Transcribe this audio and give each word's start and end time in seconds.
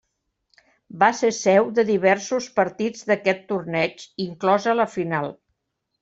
Va 1.01 1.09
ser 1.17 1.27
seu 1.39 1.67
de 1.79 1.83
diversos 1.89 2.47
partits 2.59 3.05
d'aquest 3.11 3.43
torneig, 3.51 4.05
inclosa 4.25 4.75
la 4.79 4.87
final. 4.95 5.29